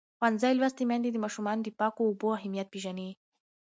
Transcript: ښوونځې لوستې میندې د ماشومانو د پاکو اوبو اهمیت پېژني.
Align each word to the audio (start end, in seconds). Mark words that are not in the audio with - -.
ښوونځې 0.17 0.51
لوستې 0.59 0.83
میندې 0.89 1.09
د 1.11 1.17
ماشومانو 1.23 1.61
د 1.63 1.69
پاکو 1.79 2.01
اوبو 2.07 2.27
اهمیت 2.37 2.67
پېژني. 2.73 3.09